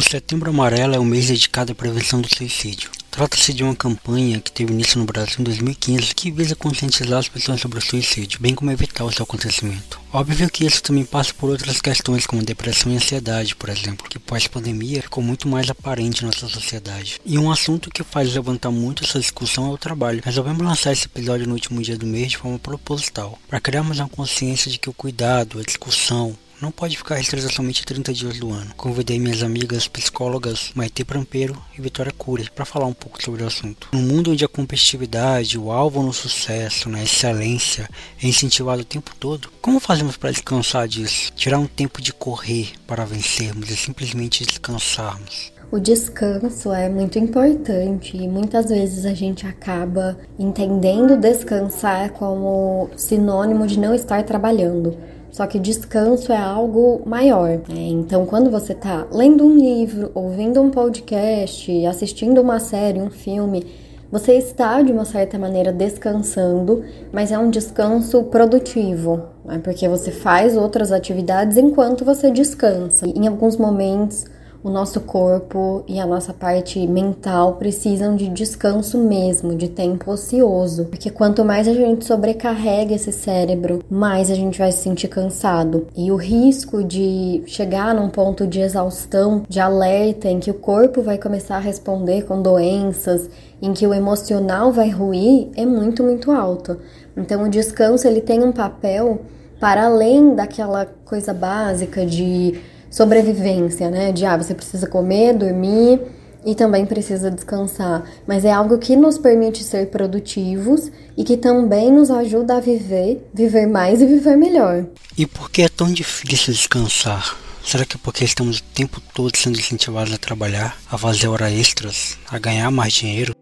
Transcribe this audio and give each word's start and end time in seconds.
Setembro 0.00 0.50
Amarelo 0.50 0.94
é 0.94 0.98
o 0.98 1.04
mês 1.04 1.28
dedicado 1.28 1.72
à 1.72 1.74
prevenção 1.74 2.20
do 2.20 2.28
suicídio. 2.28 2.90
Trata-se 3.14 3.52
de 3.52 3.62
uma 3.62 3.76
campanha 3.76 4.40
que 4.40 4.50
teve 4.50 4.72
início 4.72 4.98
no 4.98 5.04
Brasil 5.04 5.36
em 5.38 5.44
2015 5.44 6.12
que 6.16 6.32
visa 6.32 6.56
conscientizar 6.56 7.20
as 7.20 7.28
pessoas 7.28 7.60
sobre 7.60 7.78
o 7.78 7.80
suicídio, 7.80 8.40
bem 8.40 8.56
como 8.56 8.72
evitar 8.72 9.04
o 9.04 9.12
seu 9.12 9.22
acontecimento. 9.22 10.00
Óbvio 10.12 10.50
que 10.50 10.66
isso 10.66 10.82
também 10.82 11.04
passa 11.04 11.32
por 11.32 11.48
outras 11.48 11.80
questões 11.80 12.26
como 12.26 12.42
depressão 12.42 12.90
e 12.90 12.96
ansiedade, 12.96 13.54
por 13.54 13.68
exemplo, 13.68 14.08
que 14.08 14.18
pós-pandemia 14.18 15.02
ficou 15.02 15.22
muito 15.22 15.46
mais 15.46 15.70
aparente 15.70 16.22
na 16.22 16.32
nossa 16.32 16.48
sociedade. 16.48 17.20
E 17.24 17.38
um 17.38 17.52
assunto 17.52 17.88
que 17.88 18.02
faz 18.02 18.34
levantar 18.34 18.72
muito 18.72 19.04
essa 19.04 19.20
discussão 19.20 19.70
é 19.70 19.74
o 19.74 19.78
trabalho. 19.78 20.20
Resolvemos 20.24 20.66
lançar 20.66 20.92
esse 20.92 21.06
episódio 21.06 21.46
no 21.46 21.54
último 21.54 21.80
dia 21.80 21.96
do 21.96 22.06
mês 22.06 22.32
de 22.32 22.38
forma 22.38 22.58
proposital, 22.58 23.38
para 23.48 23.60
criarmos 23.60 24.00
uma 24.00 24.08
consciência 24.08 24.68
de 24.68 24.78
que 24.78 24.90
o 24.90 24.92
cuidado, 24.92 25.60
a 25.60 25.62
discussão, 25.62 26.36
não 26.64 26.70
pode 26.70 26.96
ficar 26.96 27.16
restrita 27.16 27.50
somente 27.50 27.84
30 27.84 28.12
dias 28.14 28.38
do 28.38 28.50
ano. 28.50 28.72
Convidei 28.74 29.18
minhas 29.18 29.42
amigas 29.42 29.86
psicólogas 29.86 30.72
Maite 30.74 31.04
Prampeiro 31.04 31.62
e 31.78 31.82
Vitória 31.82 32.10
Cury 32.10 32.48
para 32.50 32.64
falar 32.64 32.86
um 32.86 32.94
pouco 32.94 33.22
sobre 33.22 33.42
o 33.42 33.46
assunto. 33.46 33.88
No 33.92 34.00
mundo 34.00 34.32
onde 34.32 34.46
a 34.46 34.48
competitividade, 34.48 35.58
o 35.58 35.70
alvo 35.70 36.02
no 36.02 36.12
sucesso, 36.12 36.88
na 36.88 37.02
excelência 37.02 37.86
é 38.22 38.26
incentivado 38.26 38.80
o 38.80 38.84
tempo 38.84 39.14
todo, 39.20 39.50
como 39.60 39.78
fazemos 39.78 40.16
para 40.16 40.30
descansar 40.30 40.88
disso? 40.88 41.30
Tirar 41.36 41.58
um 41.58 41.66
tempo 41.66 42.00
de 42.00 42.14
correr 42.14 42.72
para 42.86 43.04
vencermos 43.04 43.68
e 43.70 43.76
simplesmente 43.76 44.46
descansarmos. 44.46 45.52
O 45.70 45.78
descanso 45.78 46.72
é 46.72 46.88
muito 46.88 47.18
importante 47.18 48.16
e 48.16 48.26
muitas 48.26 48.70
vezes 48.70 49.04
a 49.04 49.12
gente 49.12 49.46
acaba 49.46 50.16
entendendo 50.38 51.16
descansar 51.16 52.12
como 52.12 52.88
sinônimo 52.96 53.66
de 53.66 53.78
não 53.78 53.94
estar 53.94 54.22
trabalhando. 54.22 54.96
Só 55.34 55.48
que 55.48 55.58
descanso 55.58 56.32
é 56.32 56.36
algo 56.36 57.02
maior. 57.04 57.58
Né? 57.68 57.88
Então, 57.88 58.24
quando 58.24 58.52
você 58.52 58.72
está 58.72 59.04
lendo 59.10 59.44
um 59.44 59.56
livro, 59.56 60.12
ouvindo 60.14 60.62
um 60.62 60.70
podcast, 60.70 61.84
assistindo 61.86 62.40
uma 62.40 62.60
série, 62.60 63.00
um 63.00 63.10
filme, 63.10 63.66
você 64.12 64.34
está 64.34 64.80
de 64.80 64.92
uma 64.92 65.04
certa 65.04 65.36
maneira 65.36 65.72
descansando, 65.72 66.84
mas 67.12 67.32
é 67.32 67.38
um 67.38 67.50
descanso 67.50 68.22
produtivo, 68.22 69.24
né? 69.44 69.58
porque 69.58 69.88
você 69.88 70.12
faz 70.12 70.56
outras 70.56 70.92
atividades 70.92 71.56
enquanto 71.56 72.04
você 72.04 72.30
descansa. 72.30 73.04
E 73.04 73.18
em 73.18 73.26
alguns 73.26 73.56
momentos 73.56 74.26
o 74.64 74.70
nosso 74.70 75.02
corpo 75.02 75.84
e 75.86 76.00
a 76.00 76.06
nossa 76.06 76.32
parte 76.32 76.86
mental 76.86 77.56
precisam 77.56 78.16
de 78.16 78.28
descanso 78.28 78.96
mesmo, 78.96 79.54
de 79.54 79.68
tempo 79.68 80.10
ocioso. 80.10 80.86
Porque 80.86 81.10
quanto 81.10 81.44
mais 81.44 81.68
a 81.68 81.74
gente 81.74 82.06
sobrecarrega 82.06 82.94
esse 82.94 83.12
cérebro, 83.12 83.80
mais 83.90 84.30
a 84.30 84.34
gente 84.34 84.58
vai 84.58 84.72
se 84.72 84.78
sentir 84.78 85.08
cansado. 85.08 85.86
E 85.94 86.10
o 86.10 86.16
risco 86.16 86.82
de 86.82 87.42
chegar 87.46 87.94
num 87.94 88.08
ponto 88.08 88.46
de 88.46 88.60
exaustão, 88.60 89.42
de 89.46 89.60
alerta, 89.60 90.28
em 90.28 90.40
que 90.40 90.50
o 90.50 90.54
corpo 90.54 91.02
vai 91.02 91.18
começar 91.18 91.56
a 91.56 91.60
responder 91.60 92.22
com 92.22 92.40
doenças, 92.40 93.28
em 93.60 93.74
que 93.74 93.86
o 93.86 93.92
emocional 93.92 94.72
vai 94.72 94.88
ruir, 94.88 95.50
é 95.56 95.66
muito, 95.66 96.02
muito 96.02 96.32
alto. 96.32 96.78
Então 97.14 97.44
o 97.44 97.50
descanso 97.50 98.08
ele 98.08 98.22
tem 98.22 98.42
um 98.42 98.50
papel 98.50 99.20
para 99.60 99.84
além 99.84 100.34
daquela 100.34 100.86
coisa 101.04 101.34
básica 101.34 102.06
de 102.06 102.58
sobrevivência, 102.94 103.90
né? 103.90 104.12
De 104.12 104.24
ah, 104.24 104.36
você 104.36 104.54
precisa 104.54 104.86
comer, 104.86 105.34
dormir 105.34 106.00
e 106.44 106.54
também 106.54 106.86
precisa 106.86 107.28
descansar. 107.28 108.08
Mas 108.24 108.44
é 108.44 108.52
algo 108.52 108.78
que 108.78 108.94
nos 108.94 109.18
permite 109.18 109.64
ser 109.64 109.90
produtivos 109.90 110.92
e 111.16 111.24
que 111.24 111.36
também 111.36 111.90
nos 111.90 112.08
ajuda 112.08 112.56
a 112.56 112.60
viver, 112.60 113.28
viver 113.34 113.66
mais 113.66 114.00
e 114.00 114.06
viver 114.06 114.36
melhor. 114.36 114.86
E 115.18 115.26
por 115.26 115.50
que 115.50 115.62
é 115.62 115.68
tão 115.68 115.92
difícil 115.92 116.54
descansar? 116.54 117.36
Será 117.64 117.84
que 117.84 117.96
é 117.96 118.00
porque 118.00 118.24
estamos 118.24 118.58
o 118.58 118.62
tempo 118.62 119.00
todo 119.12 119.36
sendo 119.36 119.58
incentivados 119.58 120.12
a 120.12 120.18
trabalhar, 120.18 120.76
a 120.88 120.96
fazer 120.96 121.26
horas 121.26 121.52
extras, 121.52 122.16
a 122.30 122.38
ganhar 122.38 122.70
mais 122.70 122.92
dinheiro? 122.92 123.33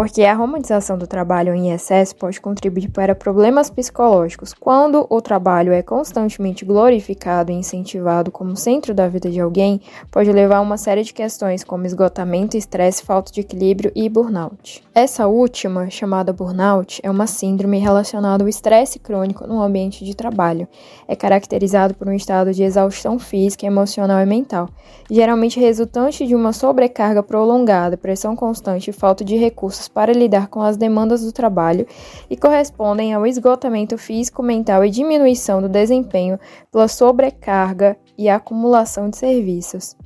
Porque 0.00 0.24
a 0.24 0.32
romantização 0.32 0.96
do 0.96 1.06
trabalho 1.06 1.52
em 1.52 1.72
excesso 1.72 2.16
pode 2.16 2.40
contribuir 2.40 2.88
para 2.88 3.14
problemas 3.14 3.68
psicológicos. 3.68 4.54
Quando 4.54 5.06
o 5.10 5.20
trabalho 5.20 5.74
é 5.74 5.82
constantemente 5.82 6.64
glorificado 6.64 7.52
e 7.52 7.54
incentivado 7.54 8.30
como 8.30 8.56
centro 8.56 8.94
da 8.94 9.06
vida 9.08 9.30
de 9.30 9.38
alguém, 9.38 9.78
pode 10.10 10.32
levar 10.32 10.56
a 10.56 10.60
uma 10.62 10.78
série 10.78 11.02
de 11.02 11.12
questões 11.12 11.62
como 11.62 11.84
esgotamento, 11.84 12.56
estresse, 12.56 13.02
falta 13.02 13.30
de 13.30 13.42
equilíbrio 13.42 13.92
e 13.94 14.08
burnout. 14.08 14.82
Essa 14.94 15.26
última, 15.26 15.90
chamada 15.90 16.32
burnout, 16.32 16.98
é 17.02 17.10
uma 17.10 17.26
síndrome 17.26 17.78
relacionada 17.78 18.42
ao 18.42 18.48
estresse 18.48 18.98
crônico 18.98 19.46
no 19.46 19.60
ambiente 19.60 20.02
de 20.02 20.16
trabalho. 20.16 20.66
É 21.06 21.14
caracterizado 21.14 21.92
por 21.92 22.08
um 22.08 22.14
estado 22.14 22.54
de 22.54 22.62
exaustão 22.62 23.18
física, 23.18 23.66
emocional 23.66 24.22
e 24.22 24.24
mental, 24.24 24.70
geralmente 25.10 25.60
resultante 25.60 26.26
de 26.26 26.34
uma 26.34 26.54
sobrecarga 26.54 27.22
prolongada, 27.22 27.98
pressão 27.98 28.34
constante 28.34 28.88
e 28.88 28.94
falta 28.94 29.22
de 29.22 29.36
recursos 29.36 29.89
para 29.92 30.12
lidar 30.12 30.48
com 30.48 30.60
as 30.60 30.76
demandas 30.76 31.22
do 31.22 31.32
trabalho 31.32 31.86
e 32.28 32.36
correspondem 32.36 33.12
ao 33.12 33.26
esgotamento 33.26 33.98
físico, 33.98 34.42
mental 34.42 34.84
e 34.84 34.90
diminuição 34.90 35.60
do 35.60 35.68
desempenho 35.68 36.38
pela 36.70 36.88
sobrecarga 36.88 37.96
e 38.16 38.28
acumulação 38.28 39.08
de 39.08 39.16
serviços. 39.16 39.96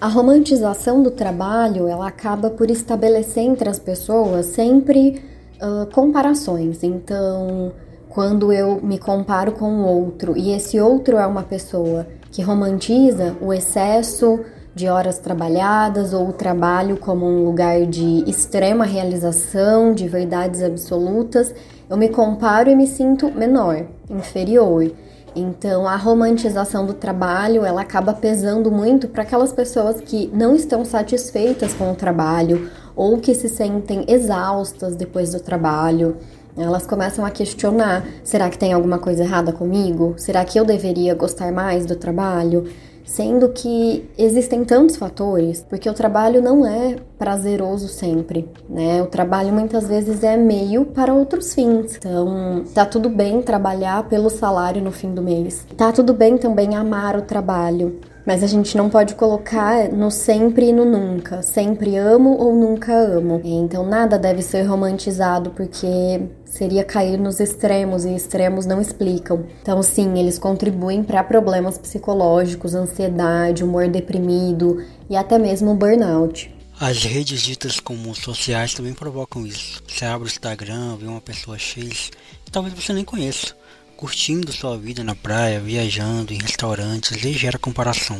A 0.00 0.06
romantização 0.06 1.02
do 1.02 1.10
trabalho 1.10 1.88
ela 1.88 2.06
acaba 2.06 2.50
por 2.50 2.70
estabelecer 2.70 3.42
entre 3.42 3.68
as 3.68 3.80
pessoas 3.80 4.46
sempre 4.46 5.20
uh, 5.60 5.92
comparações. 5.92 6.84
Então, 6.84 7.72
quando 8.08 8.52
eu 8.52 8.80
me 8.80 8.98
comparo 8.98 9.52
com 9.52 9.82
o 9.82 9.86
outro 9.86 10.36
e 10.36 10.52
esse 10.52 10.80
outro 10.80 11.16
é 11.16 11.26
uma 11.26 11.42
pessoa 11.42 12.06
que 12.30 12.42
romantiza 12.42 13.36
o 13.40 13.52
excesso 13.52 14.40
de 14.78 14.86
horas 14.86 15.18
trabalhadas 15.18 16.12
ou 16.12 16.28
o 16.28 16.32
trabalho 16.32 16.96
como 16.96 17.26
um 17.26 17.44
lugar 17.44 17.84
de 17.84 18.22
extrema 18.30 18.84
realização, 18.84 19.92
de 19.92 20.06
verdades 20.06 20.62
absolutas, 20.62 21.52
eu 21.90 21.96
me 21.96 22.08
comparo 22.08 22.70
e 22.70 22.76
me 22.76 22.86
sinto 22.86 23.28
menor, 23.32 23.86
inferior. 24.08 24.88
Então, 25.34 25.86
a 25.86 25.96
romantização 25.96 26.86
do 26.86 26.94
trabalho, 26.94 27.64
ela 27.64 27.80
acaba 27.80 28.12
pesando 28.12 28.70
muito 28.70 29.08
para 29.08 29.24
aquelas 29.24 29.52
pessoas 29.52 30.00
que 30.00 30.30
não 30.32 30.54
estão 30.54 30.84
satisfeitas 30.84 31.74
com 31.74 31.90
o 31.90 31.96
trabalho 31.96 32.70
ou 32.94 33.18
que 33.18 33.34
se 33.34 33.48
sentem 33.48 34.04
exaustas 34.06 34.94
depois 34.94 35.32
do 35.32 35.40
trabalho. 35.40 36.16
Elas 36.56 36.86
começam 36.86 37.24
a 37.24 37.30
questionar: 37.30 38.06
será 38.22 38.48
que 38.48 38.58
tem 38.58 38.72
alguma 38.72 38.98
coisa 38.98 39.24
errada 39.24 39.52
comigo? 39.52 40.14
Será 40.16 40.44
que 40.44 40.58
eu 40.58 40.64
deveria 40.64 41.16
gostar 41.16 41.50
mais 41.50 41.84
do 41.84 41.96
trabalho? 41.96 42.68
Sendo 43.08 43.48
que 43.48 44.06
existem 44.18 44.66
tantos 44.66 44.96
fatores, 44.96 45.64
porque 45.66 45.88
o 45.88 45.94
trabalho 45.94 46.42
não 46.42 46.66
é 46.66 46.96
prazeroso 47.18 47.88
sempre, 47.88 48.46
né? 48.68 49.02
O 49.02 49.06
trabalho 49.06 49.50
muitas 49.50 49.88
vezes 49.88 50.22
é 50.22 50.36
meio 50.36 50.84
para 50.84 51.14
outros 51.14 51.54
fins. 51.54 51.96
Então, 51.96 52.64
tá 52.74 52.84
tudo 52.84 53.08
bem 53.08 53.40
trabalhar 53.40 54.06
pelo 54.10 54.28
salário 54.28 54.82
no 54.82 54.92
fim 54.92 55.14
do 55.14 55.22
mês. 55.22 55.66
Tá 55.74 55.90
tudo 55.90 56.12
bem 56.12 56.36
também 56.36 56.76
amar 56.76 57.16
o 57.16 57.22
trabalho. 57.22 57.98
Mas 58.28 58.44
a 58.44 58.46
gente 58.46 58.76
não 58.76 58.90
pode 58.90 59.14
colocar 59.14 59.90
no 59.90 60.10
sempre 60.10 60.68
e 60.68 60.72
no 60.72 60.84
nunca. 60.84 61.40
Sempre 61.40 61.96
amo 61.96 62.36
ou 62.36 62.54
nunca 62.54 62.92
amo. 62.92 63.40
Então 63.42 63.86
nada 63.86 64.18
deve 64.18 64.42
ser 64.42 64.64
romantizado 64.64 65.48
porque 65.52 66.20
seria 66.44 66.84
cair 66.84 67.18
nos 67.18 67.40
extremos 67.40 68.04
e 68.04 68.14
extremos 68.14 68.66
não 68.66 68.82
explicam. 68.82 69.46
Então 69.62 69.82
sim, 69.82 70.18
eles 70.18 70.38
contribuem 70.38 71.02
para 71.02 71.24
problemas 71.24 71.78
psicológicos, 71.78 72.74
ansiedade, 72.74 73.64
humor 73.64 73.88
deprimido 73.88 74.84
e 75.08 75.16
até 75.16 75.38
mesmo 75.38 75.74
burnout. 75.74 76.54
As 76.78 77.02
redes 77.04 77.40
ditas 77.40 77.80
como 77.80 78.14
sociais 78.14 78.74
também 78.74 78.92
provocam 78.92 79.46
isso. 79.46 79.82
Você 79.88 80.04
abre 80.04 80.28
o 80.28 80.30
Instagram, 80.30 80.98
vê 81.00 81.06
uma 81.06 81.22
pessoa 81.22 81.58
X, 81.58 82.10
talvez 82.52 82.74
você 82.74 82.92
nem 82.92 83.06
conheça 83.06 83.56
curtindo 83.98 84.52
sua 84.52 84.78
vida 84.78 85.02
na 85.02 85.16
praia, 85.16 85.58
viajando 85.58 86.32
em 86.32 86.38
restaurantes 86.38 87.24
e 87.24 87.32
gera 87.32 87.58
comparação. 87.58 88.18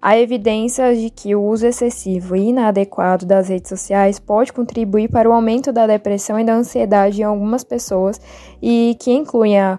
Há 0.00 0.18
evidências 0.18 0.98
de 0.98 1.10
que 1.10 1.36
o 1.36 1.44
uso 1.44 1.66
excessivo 1.66 2.34
e 2.34 2.48
inadequado 2.48 3.26
das 3.26 3.50
redes 3.50 3.68
sociais 3.68 4.18
pode 4.18 4.54
contribuir 4.54 5.10
para 5.10 5.28
o 5.28 5.32
aumento 5.32 5.70
da 5.70 5.86
depressão 5.86 6.40
e 6.40 6.44
da 6.44 6.54
ansiedade 6.54 7.20
em 7.20 7.24
algumas 7.24 7.62
pessoas 7.62 8.18
e 8.60 8.96
que 8.98 9.12
incluem 9.12 9.60
a 9.60 9.78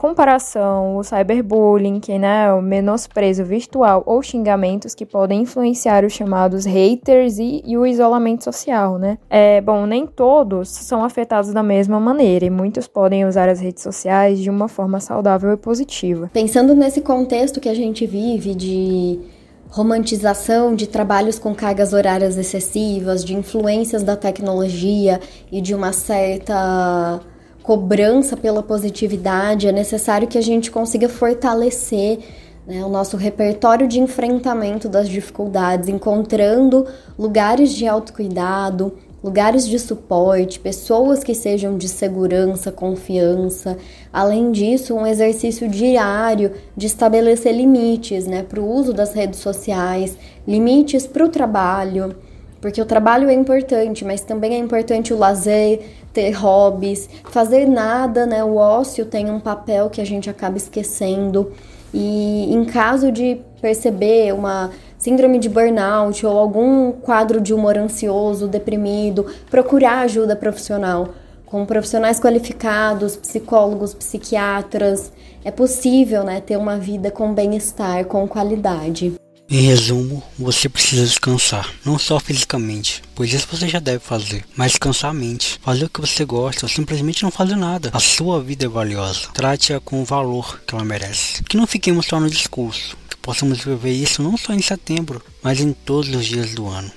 comparação, 0.00 0.96
o 0.96 1.04
cyberbullying, 1.04 2.00
que 2.00 2.18
né, 2.18 2.50
o 2.54 2.62
menosprezo 2.62 3.44
virtual 3.44 4.02
ou 4.06 4.22
xingamentos 4.22 4.94
que 4.94 5.04
podem 5.04 5.42
influenciar 5.42 6.06
os 6.06 6.14
chamados 6.14 6.64
haters 6.64 7.38
e, 7.38 7.62
e, 7.66 7.76
o 7.76 7.84
isolamento 7.86 8.42
social, 8.42 8.96
né? 8.96 9.18
É, 9.28 9.60
bom, 9.60 9.84
nem 9.84 10.06
todos 10.06 10.70
são 10.70 11.04
afetados 11.04 11.52
da 11.52 11.62
mesma 11.62 12.00
maneira 12.00 12.46
e 12.46 12.50
muitos 12.50 12.88
podem 12.88 13.26
usar 13.26 13.50
as 13.50 13.60
redes 13.60 13.82
sociais 13.82 14.38
de 14.38 14.48
uma 14.48 14.68
forma 14.68 15.00
saudável 15.00 15.52
e 15.52 15.56
positiva. 15.58 16.30
Pensando 16.32 16.74
nesse 16.74 17.02
contexto 17.02 17.60
que 17.60 17.68
a 17.68 17.74
gente 17.74 18.06
vive 18.06 18.54
de 18.54 19.20
romantização 19.68 20.74
de 20.74 20.86
trabalhos 20.86 21.38
com 21.38 21.54
cargas 21.54 21.92
horárias 21.92 22.38
excessivas, 22.38 23.22
de 23.22 23.34
influências 23.34 24.02
da 24.02 24.16
tecnologia 24.16 25.20
e 25.52 25.60
de 25.60 25.74
uma 25.74 25.92
certa 25.92 27.20
cobrança 27.62 28.36
pela 28.36 28.62
positividade, 28.62 29.68
é 29.68 29.72
necessário 29.72 30.26
que 30.26 30.38
a 30.38 30.42
gente 30.42 30.70
consiga 30.70 31.08
fortalecer 31.08 32.18
né, 32.66 32.84
o 32.84 32.88
nosso 32.88 33.16
repertório 33.16 33.88
de 33.88 34.00
enfrentamento 34.00 34.88
das 34.88 35.08
dificuldades, 35.08 35.88
encontrando 35.88 36.86
lugares 37.18 37.74
de 37.74 37.86
autocuidado, 37.86 38.92
lugares 39.22 39.68
de 39.68 39.78
suporte, 39.78 40.58
pessoas 40.58 41.22
que 41.22 41.34
sejam 41.34 41.76
de 41.76 41.88
segurança, 41.88 42.72
confiança. 42.72 43.76
Além 44.12 44.50
disso, 44.50 44.94
um 44.94 45.06
exercício 45.06 45.68
diário 45.68 46.52
de 46.76 46.86
estabelecer 46.86 47.54
limites 47.54 48.26
né, 48.26 48.42
para 48.42 48.60
o 48.60 48.68
uso 48.68 48.92
das 48.92 49.12
redes 49.12 49.40
sociais, 49.40 50.16
limites 50.46 51.06
para 51.06 51.24
o 51.24 51.28
trabalho, 51.28 52.16
porque 52.60 52.80
o 52.80 52.86
trabalho 52.86 53.28
é 53.28 53.32
importante, 53.32 54.04
mas 54.04 54.20
também 54.20 54.54
é 54.54 54.58
importante 54.58 55.14
o 55.14 55.18
lazer, 55.18 55.80
ter 56.12 56.30
hobbies, 56.32 57.08
fazer 57.24 57.66
nada, 57.66 58.26
né? 58.26 58.42
O 58.42 58.56
ócio 58.56 59.04
tem 59.04 59.30
um 59.30 59.40
papel 59.40 59.88
que 59.90 60.00
a 60.00 60.04
gente 60.04 60.28
acaba 60.28 60.56
esquecendo. 60.56 61.52
E 61.92 62.52
em 62.52 62.64
caso 62.64 63.10
de 63.10 63.40
perceber 63.60 64.32
uma 64.32 64.70
síndrome 64.98 65.38
de 65.38 65.48
burnout 65.48 66.24
ou 66.24 66.38
algum 66.38 66.92
quadro 66.92 67.40
de 67.40 67.54
humor 67.54 67.76
ansioso, 67.76 68.46
deprimido, 68.46 69.26
procurar 69.50 70.00
ajuda 70.00 70.36
profissional 70.36 71.08
com 71.46 71.66
profissionais 71.66 72.20
qualificados, 72.20 73.16
psicólogos, 73.16 73.92
psiquiatras. 73.92 75.12
É 75.44 75.50
possível 75.50 76.22
né, 76.22 76.40
ter 76.40 76.56
uma 76.56 76.76
vida 76.76 77.10
com 77.10 77.34
bem-estar, 77.34 78.04
com 78.04 78.26
qualidade. 78.28 79.14
Em 79.52 79.62
resumo, 79.62 80.22
você 80.38 80.68
precisa 80.68 81.04
descansar, 81.04 81.68
não 81.84 81.98
só 81.98 82.20
fisicamente, 82.20 83.02
pois 83.16 83.32
isso 83.32 83.48
você 83.50 83.66
já 83.66 83.80
deve 83.80 83.98
fazer, 83.98 84.44
mas 84.54 84.70
descansar 84.70 85.10
a 85.10 85.14
mente, 85.14 85.58
fazer 85.60 85.86
o 85.86 85.90
que 85.90 86.00
você 86.00 86.24
gosta 86.24 86.66
ou 86.66 86.70
simplesmente 86.70 87.24
não 87.24 87.32
fazer 87.32 87.56
nada. 87.56 87.90
A 87.92 87.98
sua 87.98 88.40
vida 88.40 88.66
é 88.66 88.68
valiosa, 88.68 89.26
trate-a 89.34 89.80
com 89.80 90.00
o 90.00 90.04
valor 90.04 90.60
que 90.64 90.72
ela 90.72 90.84
merece. 90.84 91.42
Que 91.42 91.56
não 91.56 91.66
fiquemos 91.66 92.06
só 92.06 92.20
no 92.20 92.30
discurso, 92.30 92.96
que 93.08 93.16
possamos 93.16 93.58
viver 93.64 93.90
isso 93.90 94.22
não 94.22 94.36
só 94.36 94.52
em 94.52 94.62
setembro, 94.62 95.20
mas 95.42 95.58
em 95.58 95.72
todos 95.72 96.14
os 96.14 96.26
dias 96.26 96.54
do 96.54 96.68
ano. 96.68 96.92